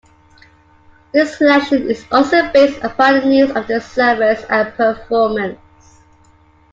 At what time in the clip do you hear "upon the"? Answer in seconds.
2.83-3.25